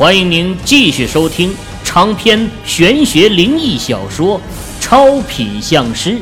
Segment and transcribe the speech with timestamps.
[0.00, 1.54] 欢迎您继续收听
[1.84, 4.40] 长篇玄学灵异小说
[4.80, 6.12] 《超品相师》，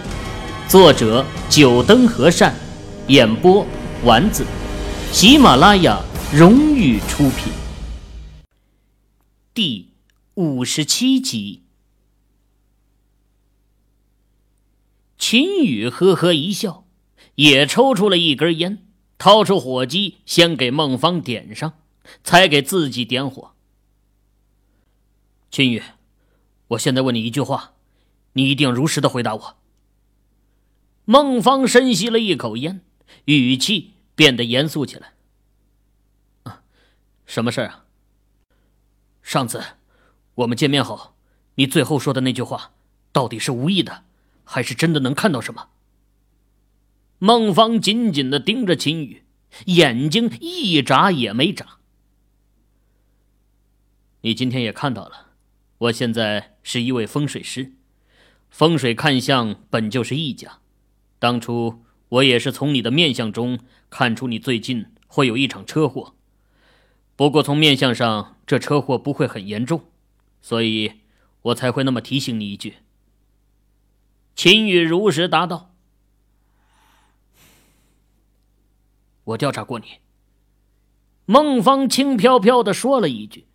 [0.69, 2.53] 作者：九灯和善，
[3.07, 3.65] 演播：
[4.03, 4.45] 丸子，
[5.13, 6.03] 喜马拉雅
[6.35, 7.53] 荣誉出品。
[9.55, 9.91] 第
[10.35, 11.63] 五十七集，
[15.17, 16.85] 秦宇呵呵一笑，
[17.37, 18.79] 也抽出了一根烟，
[19.19, 21.75] 掏出火机，先给孟芳点上，
[22.25, 23.53] 才给自己点火。
[25.51, 25.83] 秦宇，
[26.69, 27.75] 我现在问你一句话，
[28.35, 29.57] 你一定如实的回答我。
[31.05, 32.83] 孟芳深吸了一口烟，
[33.25, 35.15] 语气变得严肃起来。
[36.43, 36.63] 啊，
[37.25, 37.87] 什么事啊？
[39.23, 39.63] 上次
[40.35, 41.15] 我们见面后，
[41.55, 42.73] 你最后说的那句话，
[43.11, 44.05] 到底是无意的，
[44.45, 45.71] 还是真的能看到什么？
[47.19, 49.25] 孟芳紧紧的盯着秦宇，
[49.65, 51.79] 眼睛一眨也没眨。
[54.21, 55.28] 你今天也看到了。
[55.79, 57.73] 我现在是一位风水师，
[58.51, 60.59] 风水看相本就是一家。
[61.21, 66.15] 当初我也是从你的面相中看出你最近会有一场车祸，
[67.15, 69.85] 不过从面相上这车祸不会很严重，
[70.41, 71.01] 所以
[71.43, 72.77] 我才会那么提醒你一句。
[74.35, 75.75] 秦宇如实答道
[79.25, 79.99] ：“我调查过你。”
[81.27, 83.48] 孟芳轻飘飘的说了一句。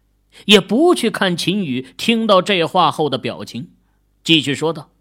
[0.45, 3.71] 也不去看秦宇听到这话后的表情，
[4.23, 4.91] 继续说道：“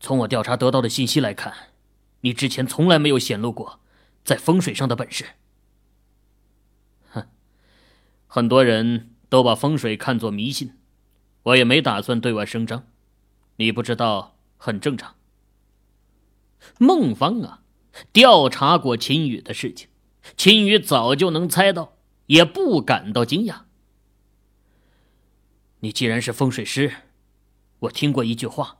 [0.00, 1.52] 从我调查得到的信息来看，
[2.20, 3.80] 你之前从来没有显露过
[4.24, 5.24] 在风水上的本事。
[7.10, 7.28] 哼，
[8.26, 10.72] 很多人都把风水看作迷信，
[11.44, 12.84] 我也没打算对外声张。
[13.56, 15.14] 你不知道很正常。”
[16.80, 17.62] 孟芳啊，
[18.12, 19.88] 调查过秦宇的事情，
[20.36, 23.65] 秦宇早就能猜到，也不感到惊讶。
[25.80, 26.92] 你既然是风水师，
[27.80, 28.78] 我听过一句话：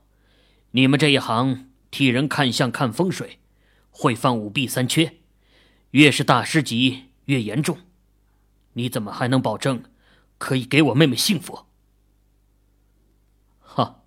[0.71, 3.39] 你们这一行替人看相看风水，
[3.91, 5.17] 会犯五弊三缺，
[5.91, 7.79] 越是大师级越严重。
[8.73, 9.85] 你怎么还能保证
[10.39, 11.67] 可以给我妹妹幸福？
[13.61, 14.03] 哈，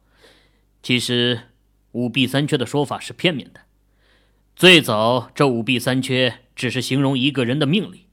[0.81, 1.49] 其实
[1.91, 3.61] 五弊三缺的说法是片面的。
[4.55, 8.07] 最早这五弊三缺只是形容一个人的命理，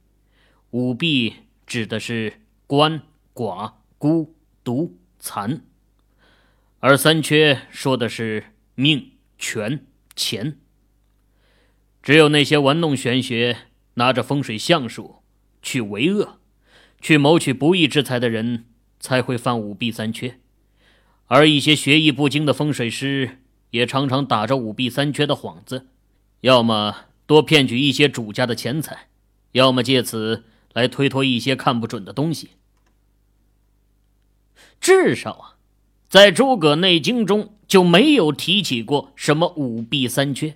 [0.69, 1.33] 五弊
[1.65, 3.01] 指的是官、
[3.33, 4.36] 寡、孤。
[4.67, 5.61] 独残，
[6.81, 10.59] 而三缺说的是命、权、钱。
[12.03, 13.59] 只有那些玩弄玄学、
[13.93, 15.23] 拿着风水相术
[15.61, 16.41] 去为恶、
[16.99, 18.65] 去谋取不义之财的人，
[18.99, 20.37] 才会犯五弊三缺。
[21.27, 23.39] 而一些学艺不精的风水师，
[23.69, 25.87] 也常常打着五弊三缺的幌子，
[26.41, 29.07] 要么多骗取一些主家的钱财，
[29.53, 32.49] 要么借此来推脱一些看不准的东西。
[34.79, 35.55] 至少啊，
[36.07, 40.55] 在诸葛内经中就没有提起过什么五弊三缺。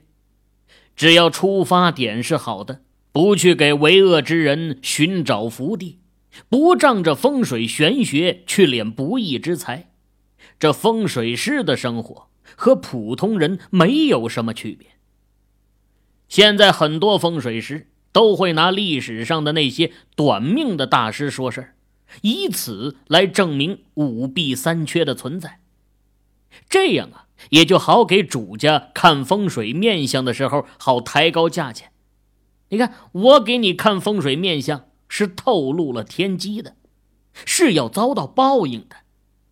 [0.96, 2.82] 只要出发点是好的，
[3.12, 6.00] 不去给为恶之人寻找福地，
[6.48, 9.92] 不仗着风水玄学去敛不义之财，
[10.60, 14.88] 这风水师的生活和普通人没有什么区别。
[16.30, 21.76] 现在很多风水师都会拿历史上的那些短命的大师说事儿。
[22.22, 25.62] 以此来证明五弊三缺的存在，
[26.70, 31.92] 这样啊，也就好给主家看风水面相的时候好抬高价钱。
[32.70, 36.76] 你看，我给你看风水面相是透露了天机的，
[37.46, 38.98] 是要遭到报应的，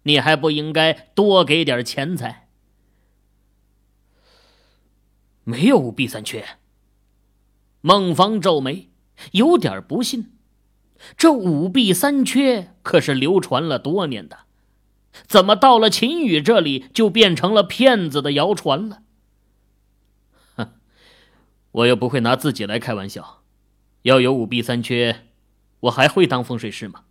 [0.04, 2.48] 你还不应该多给点钱财？
[5.44, 6.46] 没有五弊三缺。
[7.82, 8.90] 孟芳皱眉，
[9.32, 10.34] 有点不信。
[11.18, 14.40] 这五弊三缺可是流传了多年的，
[15.28, 19.02] 怎么到了秦宇这里就变成了骗子的谣传了？
[20.56, 20.74] 哼，
[21.72, 23.42] 我又不会拿自己来开玩笑。
[24.04, 25.28] 要有五弊三缺，
[25.82, 27.04] 我还会当风水师吗？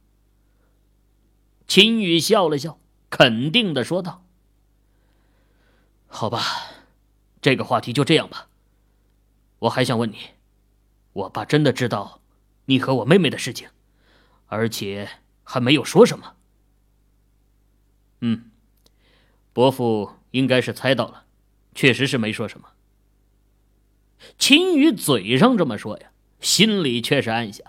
[1.66, 2.78] 秦宇笑了笑，
[3.10, 4.24] 肯定的说道
[6.08, 6.40] ：“好吧，
[7.42, 8.48] 这个话题就这样吧。
[9.60, 10.16] 我还想问你，
[11.12, 12.22] 我爸真的知道
[12.66, 13.68] 你和我妹妹的事情？”
[14.48, 15.08] 而且
[15.44, 16.34] 还没有说什么。
[18.20, 18.50] 嗯，
[19.52, 21.24] 伯父应该是猜到了，
[21.74, 22.70] 确实是没说什么。
[24.36, 26.10] 秦宇嘴上这么说呀，
[26.40, 27.64] 心里却是暗想：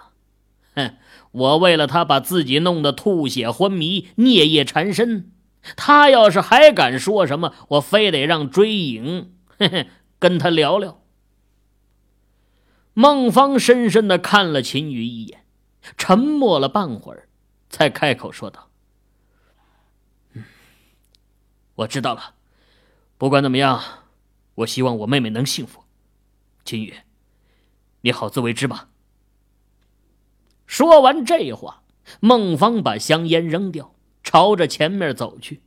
[0.73, 0.97] 哼，
[1.31, 5.31] 我为了他把自己弄得吐血昏迷、孽业缠身，
[5.75, 9.87] 他要是还敢说什么，我非得让追影嘿嘿
[10.17, 11.03] 跟他聊聊。
[12.95, 15.45] 孟芳深深的看了秦宇一眼。
[15.97, 17.27] 沉默了半会儿，
[17.69, 18.69] 才开口说道
[20.33, 20.43] ：“嗯，
[21.75, 22.35] 我知道了。
[23.17, 23.81] 不管怎么样，
[24.55, 25.83] 我希望我妹妹能幸福。
[26.63, 26.93] 秦宇，
[28.01, 28.89] 你好自为之吧。”
[30.65, 31.83] 说完这话，
[32.19, 35.61] 孟芳把香烟扔掉，朝着前面走去。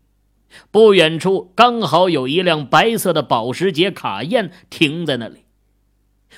[0.70, 5.46] 不远处刚好有一辆白色的保时捷卡宴停在那里。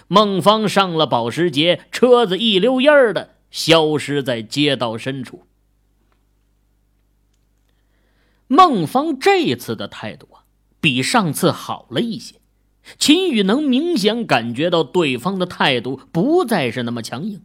[0.08, 5.46] 孟芳上了保时捷，车子一溜烟儿的消失在街道深处。
[8.48, 10.42] 孟芳这次的态度啊，
[10.80, 12.40] 比上次好了一些。
[12.98, 17.42] 秦宇能明显感觉到对方的态度不再是那么强硬。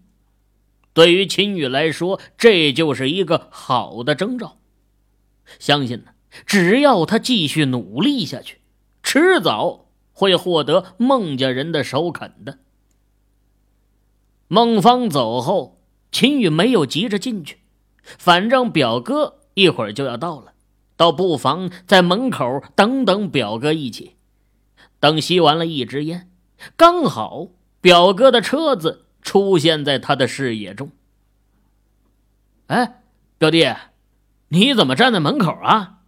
[0.94, 4.58] 对于秦宇来说，这就是一个好的征兆。
[5.60, 6.14] 相信呢，
[6.48, 8.62] 只要他继续努力下去，
[9.04, 9.86] 迟早。
[10.12, 12.60] 会获得孟家人的首肯的。
[14.50, 15.79] 孟芳走后，
[16.12, 17.60] 秦宇没有急着进去，
[18.04, 20.54] 反正表哥一会儿就要到了，
[20.98, 24.16] 倒不妨在门口等等表哥一起。
[25.00, 26.30] 等吸完了一支烟，
[26.76, 27.48] 刚好
[27.80, 30.92] 表哥的车子出现在他的视野中。
[32.68, 33.02] 哎，
[33.38, 33.74] 表弟，
[34.50, 36.00] 你怎么站在门口啊？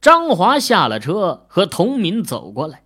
[0.00, 2.84] 张华下了车，和童敏走过来，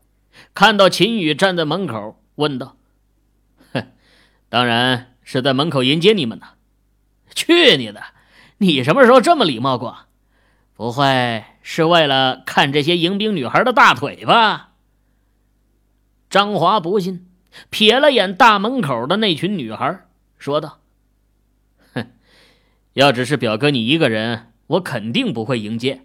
[0.54, 2.76] 看到秦宇站在门口，问道
[3.72, 3.92] ：“哼，
[4.48, 6.46] 当然是在门口迎接你们呢。
[7.34, 8.00] 去你的！
[8.58, 10.06] 你什么时候这么礼貌过？
[10.74, 14.74] 不会是为了看这些迎宾女孩的大腿吧？”
[16.30, 17.28] 张华不信，
[17.70, 20.00] 瞥了眼大门口的那群女孩，
[20.38, 20.80] 说道
[21.94, 22.06] ：“哼，
[22.92, 26.02] 要只是表哥你一个人，我肯定不会迎接。”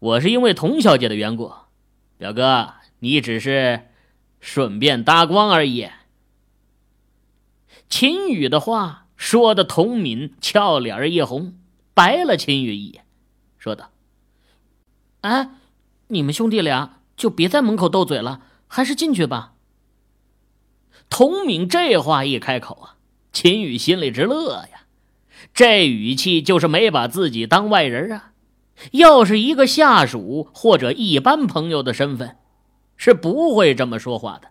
[0.00, 1.52] 我是因为童小姐的缘故，
[2.18, 3.88] 表哥，你只是
[4.40, 5.88] 顺便搭光而已。
[7.92, 11.58] 秦宇的话说的，童敏俏脸一红，
[11.92, 13.04] 白了秦宇一眼，
[13.58, 13.90] 说道
[15.20, 15.50] ：“哎，
[16.08, 19.52] 你们兄弟俩就别在门口斗嘴了，还是进去吧。”
[21.10, 22.96] 童敏这话一开口啊，
[23.30, 24.86] 秦宇心里直乐呀，
[25.52, 28.32] 这语气就是没把自己当外人啊。
[28.92, 32.38] 要是一个下属或者一般朋友的身份，
[32.96, 34.48] 是不会这么说话的。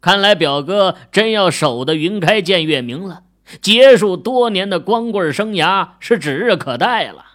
[0.00, 3.24] 看来表哥真要守得云开见月明了，
[3.60, 7.26] 结束多年的光棍生涯是指日可待了。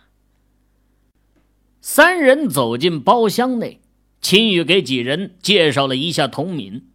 [1.82, 3.80] 三人走进包厢内，
[4.20, 6.88] 秦宇给几人介绍了一下童敏。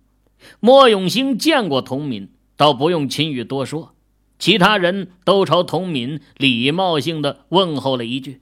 [0.59, 3.95] 莫永兴见过童敏，倒不用秦宇多说，
[4.39, 8.41] 其他人都朝童敏礼貌性的问候了一句。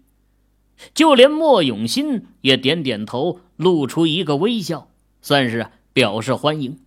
[0.95, 4.89] 就连莫永新也点点头，露出一个微笑，
[5.21, 6.79] 算是表示欢迎。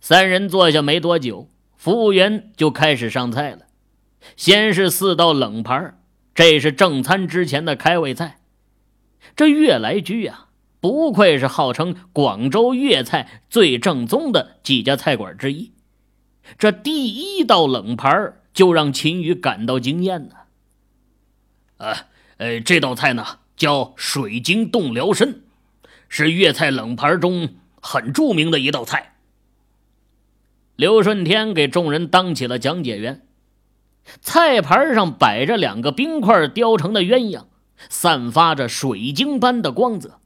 [0.00, 3.66] 三人坐下没多久，服务员就开始上菜了。
[4.36, 6.00] 先是四道冷盘，
[6.34, 8.40] 这是正餐之前的开胃菜。
[9.36, 10.48] 这悦来居啊，
[10.80, 15.72] 不愧是号称广州粤菜最正宗的几家菜馆之一。
[16.58, 20.34] 这第一道冷盘就让秦宇感到惊艳呢。
[21.76, 22.06] 啊！
[22.38, 25.40] 呃，这道菜呢叫水晶冻辽参，
[26.08, 27.50] 是粤菜冷盘中
[27.82, 29.09] 很著名的一道菜。
[30.80, 33.26] 刘顺天给众人当起了讲解员。
[34.22, 37.44] 菜盘上摆着两个冰块雕成的鸳鸯，
[37.90, 40.20] 散发着水晶般的光泽，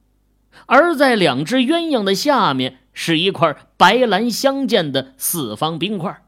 [0.65, 6.23] 而在两只鸳鸯的下面是一块白蓝相间的四方冰块。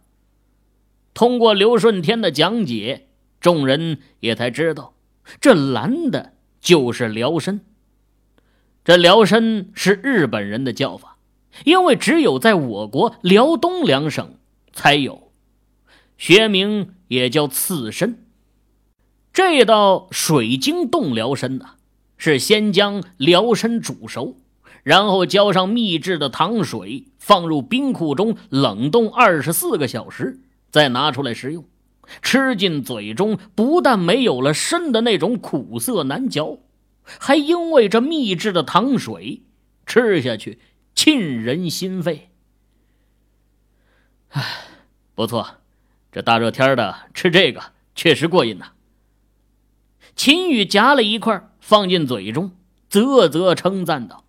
[1.13, 3.07] 通过刘顺天的讲解，
[3.39, 4.95] 众人也才知道。
[5.39, 7.61] 这蓝的就是辽参，
[8.83, 11.16] 这辽参是日本人的叫法，
[11.63, 14.35] 因为只有在我国辽东两省
[14.73, 15.31] 才有，
[16.17, 18.19] 学名也叫刺参。
[19.33, 21.65] 这道水晶冻辽参呢，
[22.17, 24.35] 是先将辽参煮熟，
[24.83, 30.39] 然后浇上秘制的糖水，放入冰库中冷冻二十四个小时，
[30.71, 31.63] 再拿出来食用。
[32.21, 36.59] 吃进嘴中，不但没有了参的那种苦涩难嚼，
[37.03, 39.43] 还因为这秘制的糖水，
[39.85, 40.57] 吃下去
[40.97, 42.31] 沁人心肺。
[44.29, 44.43] 唉，
[45.13, 45.47] 不错，
[46.11, 47.61] 这大热天的吃这个
[47.93, 48.71] 确实过瘾呐。
[50.15, 52.51] 秦宇夹了一块放进嘴中，
[52.89, 54.25] 啧啧称赞道：“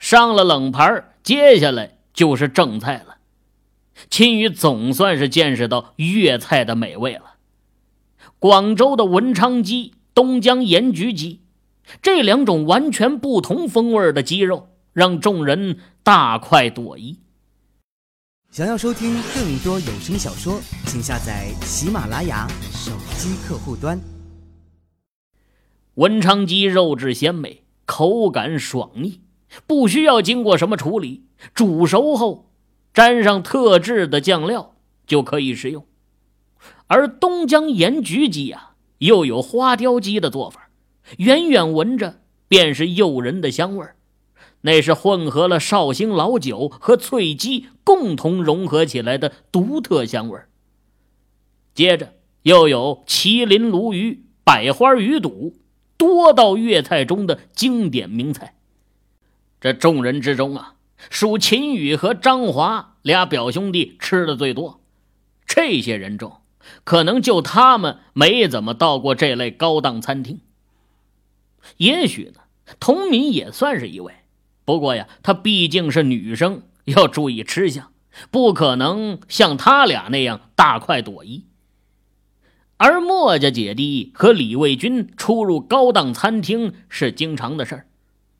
[0.00, 3.18] 上了冷盘，接下来就是正菜了。”
[4.10, 7.36] 秦宇总算是见识到粤菜的美味了。
[8.40, 11.42] 广州的文昌鸡、东江盐焗鸡，
[12.02, 17.20] 这两种完全不同风味的鸡肉，让众人大快朵颐。
[18.50, 23.96] 想要收听更多有声小说，请下载喜马拉雅手机客户端。
[25.94, 29.20] 文昌鸡肉质鲜美，口感爽腻，
[29.68, 32.50] 不需要经过什么处理，煮熟后
[32.92, 34.74] 沾上特制的酱料
[35.06, 35.86] 就可以食用。
[36.88, 40.70] 而东江盐焗鸡啊，又有花雕鸡的做法，
[41.18, 43.94] 远远闻着便是诱人的香味儿。
[44.68, 50.50] 那是混合了绍兴老酒和脆鸡共同融合起来的独特香味儿。
[51.74, 55.56] 接着又有麒麟鲈鱼、百花鱼肚，
[55.96, 58.56] 多道粤菜中的经典名菜。
[59.58, 60.74] 这众人之中啊，
[61.08, 64.82] 属秦宇和张华俩表兄弟吃的最多。
[65.46, 66.42] 这些人中，
[66.84, 70.40] 可能就他们没怎么到过这类高档餐厅。
[71.78, 72.42] 也许呢，
[72.78, 74.12] 童敏也算是一位。
[74.68, 77.90] 不过呀，她毕竟是女生，要注意吃相，
[78.30, 81.46] 不可能像他俩那样大快朵颐。
[82.76, 87.86] 而墨家姐弟和李卫军出入高档餐厅是经常的事儿。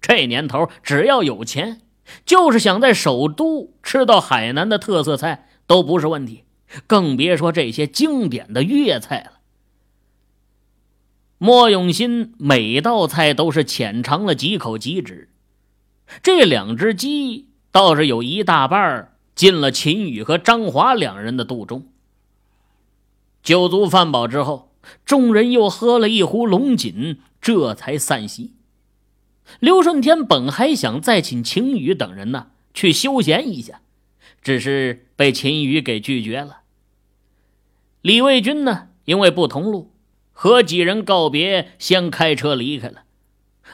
[0.03, 1.81] 这年头，只要有钱，
[2.27, 6.45] 就是想在首都吃到海南的特色菜都不是问题，
[6.87, 9.39] 更别说这些经典的粤菜了。
[11.39, 15.31] 莫永新每道菜都是浅尝了几口即止。
[16.23, 21.87] 这两只鸡倒是有一大半进了秦宇和张华两人的肚中。
[23.43, 24.73] 酒足饭饱之后，
[25.05, 28.55] 众人又喝了一壶龙井，这才散席。
[29.61, 33.81] 刘顺天本还想再请秦宇等人呢去休闲一下，
[34.43, 36.63] 只是被秦宇给拒绝了。
[38.03, 39.93] 李卫军呢，因为不同路，
[40.33, 43.05] 和几人告别，先开车离开了。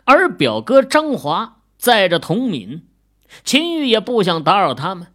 [0.04, 1.53] 而表哥张华。
[1.84, 2.80] 载着童敏，
[3.44, 5.08] 秦玉也不想打扰他们。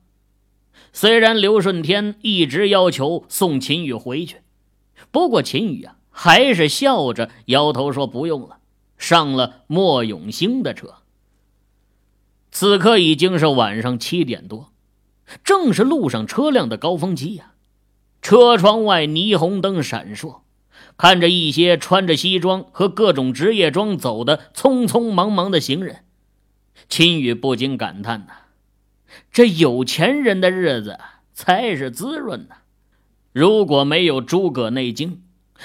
[0.93, 4.41] 虽然刘顺天一直要求送秦宇回去，
[5.09, 8.59] 不过秦宇啊还是笑着摇头说不用了，
[8.99, 10.97] 上了莫永兴的车。
[12.51, 14.71] 此刻已经是晚上七点多，
[15.43, 17.53] 正是路上车辆的高峰期呀。
[18.21, 20.41] 车窗外霓虹灯闪烁，
[20.97, 26.03] 看着一些穿着西装和各种职业装走的匆匆忙忙的行人。
[26.89, 28.33] 秦宇不禁感叹呐
[29.31, 30.99] ：“这有钱人的日子
[31.33, 32.55] 才是滋润呐！
[33.31, 35.21] 如果没有诸葛内经，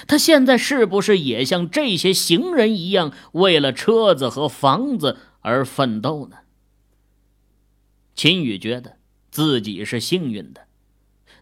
[0.07, 6.37] 他现在是不是也像这些行人一样，为了车子和房子而奋斗呢？”
[8.13, 8.97] 秦宇觉得
[9.31, 10.67] 自己是幸运的，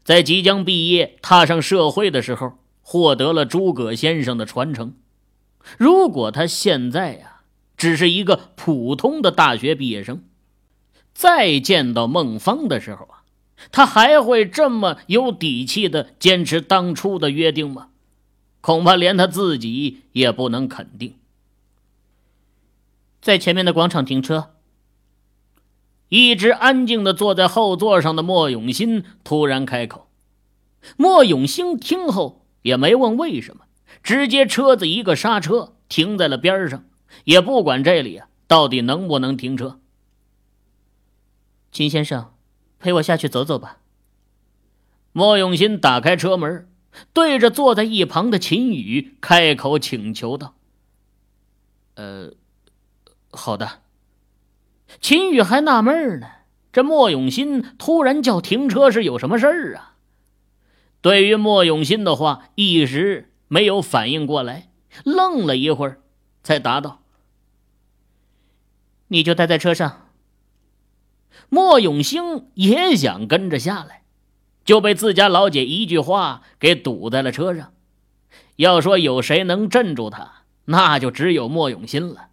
[0.06, 4.96] 在即将毕业、踏上社会的时候，获得了诸葛先生的传承。
[5.78, 7.33] 如果他现在呀……
[7.84, 10.24] 只是一个普通的大学毕业生，
[11.14, 13.24] 再见到孟芳的时候啊，
[13.74, 17.90] 他还会这么有底气的坚持当初的约定吗？
[18.62, 21.16] 恐怕连他自己也不能肯定。
[23.20, 24.52] 在前面的广场停车。
[26.08, 30.08] 一直安静的坐在后座上的莫永新突然开口。
[30.96, 33.66] 莫永兴听后也没问为什么，
[34.02, 36.86] 直接车子一个刹车，停在了边上。
[37.24, 39.80] 也不管这里，到底能不能停车。
[41.72, 42.34] 秦先生，
[42.80, 43.80] 陪我下去走走吧。
[45.12, 46.68] 莫永新打开车门，
[47.14, 50.56] 对着坐在一旁的秦宇开口请求道
[51.96, 52.34] ：“呃，
[53.32, 53.82] 好的。”
[55.02, 56.28] 秦宇还纳闷呢，
[56.72, 59.96] 这莫永新突然叫停车是有什么事儿啊？
[61.02, 64.72] 对于莫永新的话，一时没有反应过来，
[65.04, 66.02] 愣了一会儿，
[66.44, 67.03] 才答道。
[69.08, 70.10] 你就待在车上。
[71.50, 74.04] 莫永兴也想跟着下来，
[74.66, 77.74] 就被自家老姐一句话给堵在了车上。
[78.56, 82.30] 要说有谁能镇住他，那就只有莫永新了。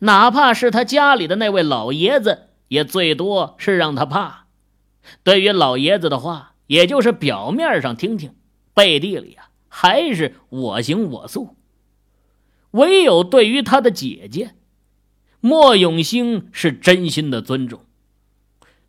[0.00, 4.46] 哪怕是他家里的那位老爷子，也最多是让他怕。
[5.22, 8.34] 对于老爷子的话，也就是表面上听听，
[8.74, 11.56] 背地里啊还是我行我素。
[12.72, 14.54] 唯有对于他的姐姐。
[15.46, 17.84] 莫永兴是真心的尊重，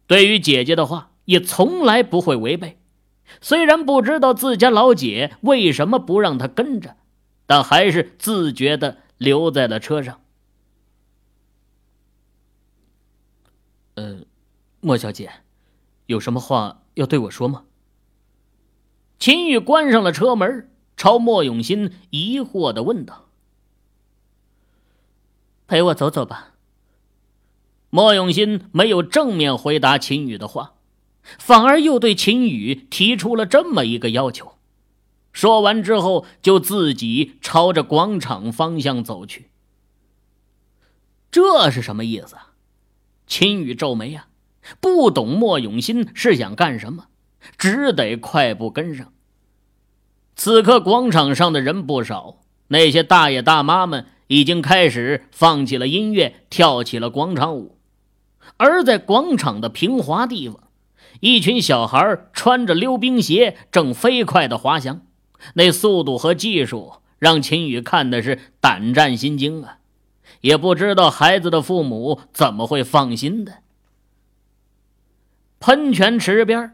[0.07, 2.79] 对于姐姐的话也从来不会违背。
[3.41, 6.95] 虽然不知道自家老姐为什么不让他跟着，
[7.45, 10.19] 但还是自觉的留在了车上。
[13.93, 14.21] 呃，
[14.81, 15.29] 莫小姐，
[16.07, 17.65] 有什么话要对我说吗？
[19.19, 23.26] 秦玉关上了车门，朝莫永新疑惑的问道。
[25.67, 26.53] 陪我走走吧。
[27.89, 30.73] 莫永新没有正面回答秦宇的话，
[31.37, 34.53] 反而又对秦宇提出了这么一个要求。
[35.31, 39.49] 说完之后，就自己朝着广场方向走去。
[41.29, 42.35] 这是什么意思？
[43.27, 44.27] 秦宇皱眉呀，
[44.79, 47.07] 不懂莫永新是想干什么，
[47.57, 49.13] 只得快步跟上。
[50.35, 57.77] 此刻广场上的人不少，那些大爷大妈们已经开始放起了音乐，跳起了广场舞。
[58.57, 60.63] 而在广场的平滑地方，
[61.19, 65.01] 一群小孩穿着溜冰鞋，正飞快的滑翔，
[65.55, 69.79] 那速度和技术让秦宇看的是胆战心惊啊！
[70.41, 73.59] 也不知道孩子的父母怎么会放心的。
[75.59, 76.73] 喷泉池边。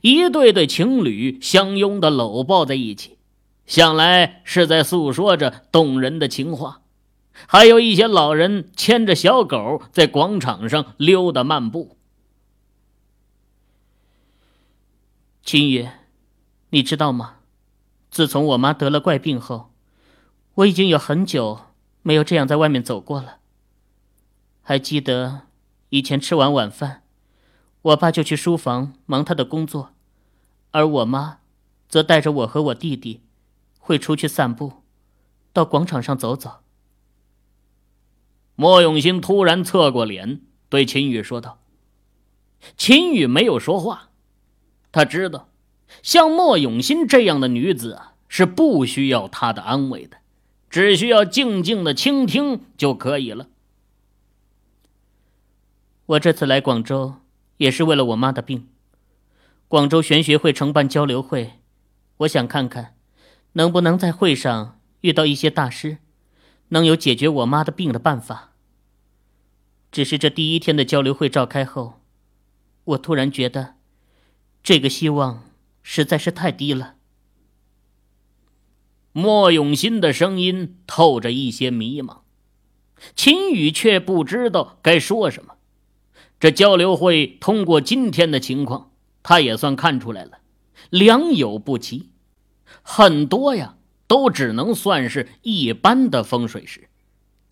[0.00, 3.18] 一对对情侣相拥的搂抱在一起，
[3.66, 6.81] 想来是在诉说着动人的情话。
[7.46, 11.96] 还有一些老人牵着小狗在广场上溜达漫步。
[15.42, 15.88] 秦宇，
[16.70, 17.36] 你知道吗？
[18.10, 19.72] 自从我妈得了怪病后，
[20.54, 21.60] 我已经有很久
[22.02, 23.38] 没有这样在外面走过了。
[24.62, 25.42] 还记得
[25.88, 27.02] 以前吃完晚饭。
[27.82, 29.92] 我爸就去书房忙他的工作，
[30.70, 31.40] 而我妈
[31.88, 33.22] 则带着我和我弟弟，
[33.80, 34.84] 会出去散步，
[35.52, 36.61] 到广场上走走。
[38.62, 41.58] 莫永新突然侧过脸对秦宇说道
[42.78, 44.10] ：“秦宇没有说话，
[44.92, 45.48] 他知道，
[46.00, 50.18] 像莫永新这样的女子啊，是不需要他的安慰的，
[50.70, 53.48] 只需要静静的倾听就可以了。
[56.06, 57.16] 我这次来广州。”
[57.58, 58.66] 也是为了我妈的病。
[59.68, 61.60] 广州玄学会承办交流会，
[62.16, 62.96] 我想看看，
[63.52, 65.98] 能不能在会上遇到一些大师，
[66.70, 68.51] 能有解决我妈的病的办法。
[69.92, 72.00] 只是这第一天的交流会召开后，
[72.84, 73.74] 我突然觉得，
[74.62, 75.44] 这个希望
[75.82, 76.94] 实在是太低了。
[79.12, 82.20] 莫永新的声音透着一些迷茫，
[83.14, 85.56] 秦宇却不知道该说什么。
[86.40, 90.38] 这交流会通过今天的情况，他也算看出来了，
[90.88, 92.08] 良莠不齐，
[92.80, 96.88] 很多呀都只能算是一般的风水师，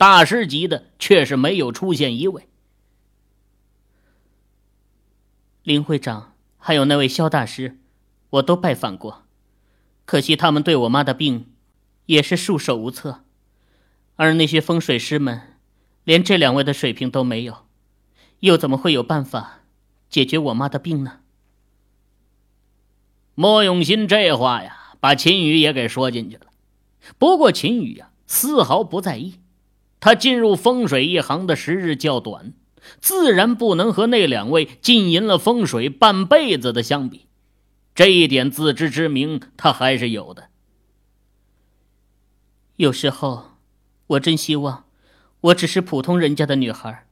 [0.00, 2.48] 大师级的却是没有出现一位。
[5.62, 7.78] 林会长还有那位肖大师，
[8.30, 9.26] 我都拜访过，
[10.06, 11.52] 可惜他们对我妈的病
[12.06, 13.24] 也是束手无策，
[14.16, 15.58] 而那些风水师们，
[16.04, 17.66] 连这两位的水平都没有。
[18.38, 19.64] 又怎么会有办法
[20.08, 21.20] 解决我妈的病呢？
[23.34, 26.46] 莫永新这话呀，把秦宇也给说进去了。
[27.18, 29.39] 不过秦宇呀，丝毫不在意。
[30.00, 32.54] 他进入风水一行的时日较短，
[32.98, 37.26] 自然不能和那两位浸淫了风水半辈子的相比。
[37.94, 40.48] 这一点自知之明，他还是有的。
[42.76, 43.58] 有时候，
[44.06, 44.86] 我真希望
[45.42, 47.06] 我只是普通人家的女孩。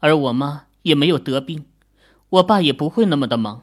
[0.00, 1.64] 而我妈也没有得病，
[2.28, 3.62] 我爸也不会那么的忙，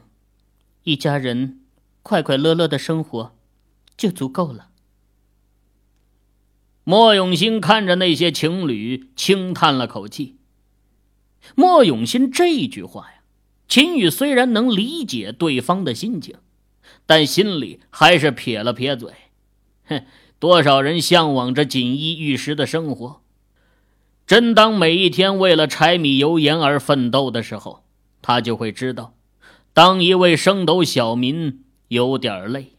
[0.82, 1.60] 一家人
[2.02, 3.34] 快快乐乐的生活
[3.96, 4.70] 就足够了。
[6.88, 10.36] 莫永新看着那些情侣，轻叹了口气。
[11.56, 13.22] 莫永新这句话呀，
[13.66, 16.36] 秦宇虽然能理解对方的心情，
[17.04, 19.10] 但心里还是撇了撇嘴。
[19.86, 20.04] 哼，
[20.38, 23.20] 多少人向往着锦衣玉食的生活。
[24.24, 27.82] 真当每一天为了柴米油盐而奋斗的时候，
[28.22, 29.16] 他就会知道，
[29.72, 32.75] 当一位升斗小民有点累。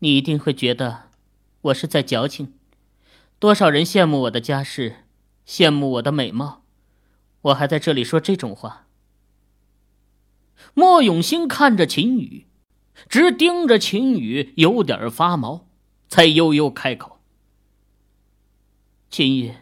[0.00, 1.10] 你一定会觉得
[1.62, 2.52] 我是在矫情。
[3.38, 5.04] 多少人羡慕我的家世，
[5.46, 6.62] 羡慕我的美貌，
[7.42, 8.86] 我还在这里说这种话。
[10.74, 12.46] 莫永兴看着秦宇，
[13.08, 15.66] 直盯着秦宇，有点发毛，
[16.08, 17.20] 才悠悠开口。
[19.10, 19.54] 秦宇，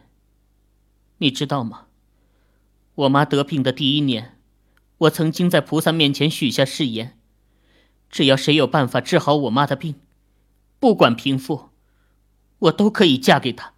[1.18, 1.86] 你知道吗？
[2.94, 4.38] 我妈得病的第一年，
[4.98, 7.18] 我曾经在菩萨面前许下誓言：
[8.08, 9.96] 只要谁有办法治好我妈的病，
[10.84, 11.70] 不管贫富，
[12.58, 13.72] 我都可以嫁给他。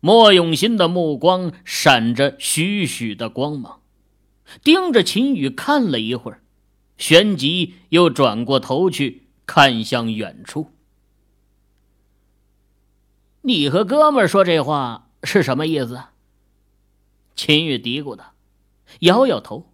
[0.00, 3.80] 莫永新的目光闪着许许的光芒，
[4.62, 6.42] 盯着秦宇看了一会儿，
[6.98, 10.72] 旋即又转过头去看向远处。
[13.40, 16.02] 你和哥们说这话是什么意思？
[17.34, 18.34] 秦宇嘀咕道，
[18.98, 19.72] 摇摇头，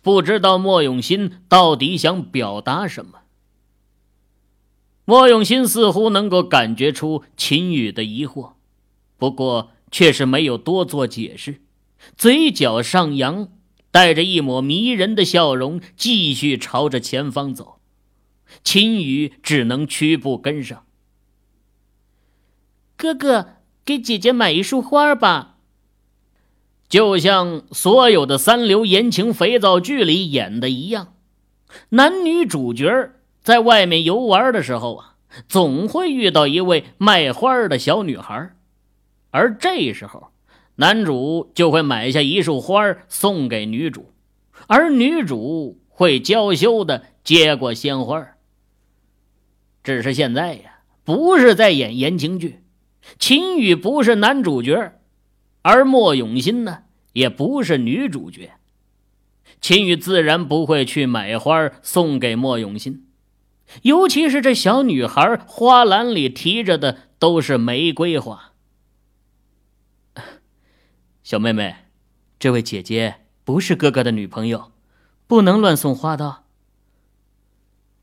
[0.00, 3.19] 不知道莫永新到底想表达什么。
[5.10, 8.52] 莫永新似乎能够感觉出秦宇的疑惑，
[9.18, 11.62] 不过却是没有多做解释，
[12.16, 13.48] 嘴角上扬，
[13.90, 17.80] 带着一抹迷人的笑容，继续朝着前方走。
[18.62, 20.84] 秦羽只能屈步跟上。
[22.96, 25.56] 哥哥，给姐姐买一束花吧。
[26.88, 31.14] 就像所有的三流言情肥皂剧里演的一样，
[31.88, 32.86] 男女主角
[33.50, 35.16] 在外面游玩的时候啊，
[35.48, 38.52] 总会遇到一位卖花的小女孩，
[39.32, 40.28] 而这时候，
[40.76, 44.12] 男主就会买下一束花送给女主，
[44.68, 48.24] 而女主会娇羞的接过鲜花。
[49.82, 52.60] 只是现在呀，不是在演言情剧，
[53.18, 54.92] 秦羽不是男主角，
[55.62, 56.84] 而莫永新呢，
[57.14, 58.52] 也不是女主角。
[59.60, 63.06] 秦羽自然不会去买花送给莫永新，
[63.82, 68.52] 尤其是这小女孩花篮里提着的都是玫瑰花。
[71.22, 71.76] 小妹妹，
[72.38, 74.72] 这位姐姐不是哥哥的女朋友，
[75.26, 76.38] 不能乱送花的。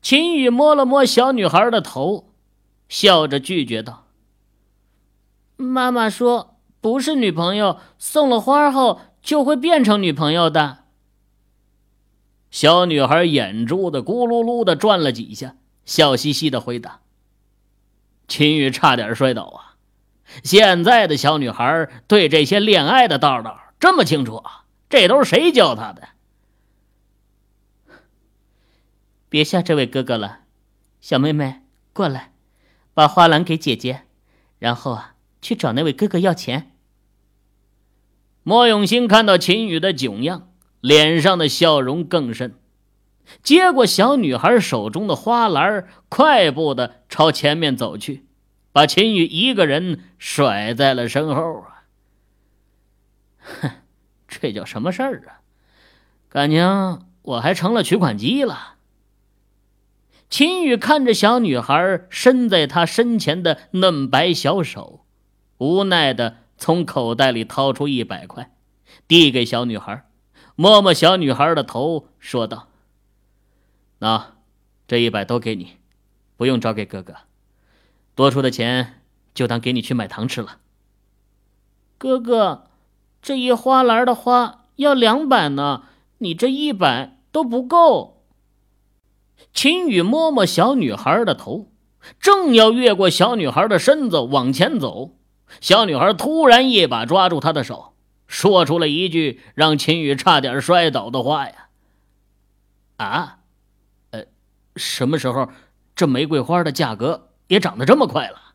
[0.00, 2.32] 秦宇摸了摸小女孩的头，
[2.88, 4.06] 笑着拒绝道
[5.56, 10.84] ：“妈妈说不是女朋友，送了花后就会变成女朋友的。”
[12.50, 17.00] 小女孩眼珠子咕噜噜的转了几下，笑嘻嘻的回答
[18.26, 19.76] ：“秦宇差点摔倒啊！
[20.42, 24.64] 现在的小女孩对这些恋爱的道道这么清楚啊？
[24.88, 26.08] 这都是谁教她的？”
[29.28, 30.40] 别吓这位哥哥了，
[31.02, 31.60] 小妹妹
[31.92, 32.32] 过来，
[32.94, 34.04] 把花篮给姐姐，
[34.58, 36.72] 然后啊，去找那位哥哥要钱。
[38.42, 40.47] 莫永兴看到秦宇的囧样，
[40.80, 42.54] 脸上的笑容更甚，
[43.42, 48.26] 接过小女孩手中的花篮，快步的朝前面走去，
[48.72, 51.84] 把秦宇一个人甩在了身后啊！
[53.40, 53.70] 哼，
[54.28, 55.40] 这叫什么事儿啊？
[56.28, 58.74] 感情我还成了取款机了。
[60.30, 65.06] 秦宇看着小女孩伸在他身前的嫩白小手，
[65.56, 68.52] 无奈的从口袋里掏出一百块，
[69.08, 70.04] 递给小女孩，
[70.60, 72.66] 摸摸小女孩的头，说道
[74.00, 74.32] ：“那
[74.88, 75.76] 这一百都给你，
[76.36, 77.14] 不用找给哥哥，
[78.16, 79.00] 多出的钱
[79.32, 80.58] 就当给你去买糖吃了。”
[81.96, 82.64] 哥哥，
[83.22, 85.84] 这一花篮的花要两百呢，
[86.18, 88.24] 你这一百都不够。
[89.54, 91.68] 秦宇摸摸小女孩的头，
[92.18, 95.12] 正要越过小女孩的身子往前走，
[95.60, 97.94] 小女孩突然一把抓住他的手，
[98.28, 101.68] 说出了一句让秦宇差点摔倒的话：“呀，
[102.98, 103.38] 啊，
[104.10, 104.26] 呃，
[104.76, 105.50] 什么时候
[105.96, 108.52] 这玫瑰花的价格也涨得这么快了？”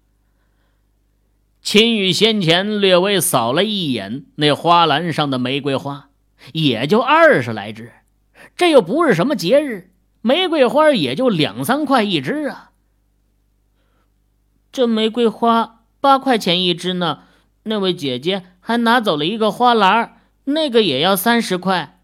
[1.61, 6.09] 秦宇先前略微扫了一眼那花篮上的玫瑰花，
[6.51, 7.93] 也就二十来枝，
[8.55, 9.89] 这又不是什么节日。
[10.21, 12.71] 玫瑰花也就两三块一支啊，
[14.71, 17.23] 这玫瑰花八块钱一支呢。
[17.63, 21.99] 那位姐姐还拿走了一个花篮，那个也要三十块。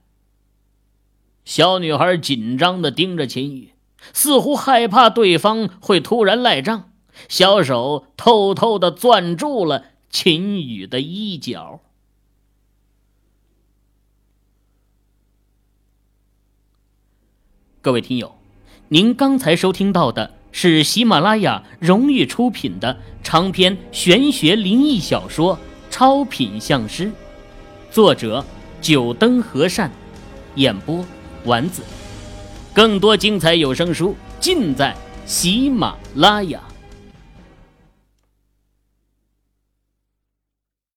[1.46, 3.74] 小女孩紧张的盯着秦羽，
[4.14, 6.92] 似乎害怕对方会突然赖账，
[7.30, 11.80] 小手偷偷的攥住了秦羽的衣角。
[17.82, 18.36] 各位听友，
[18.90, 25.56] 您刚才收听到的是喜马拉雅荣誉出品的长篇玄学灵异小说
[25.90, 27.06] 《超品相师》，
[27.92, 28.46] 作者
[28.82, 29.92] 九灯和善，
[30.56, 31.04] 演播
[31.46, 31.84] 丸子。
[32.74, 36.62] 更多精彩有声书尽在喜马拉雅。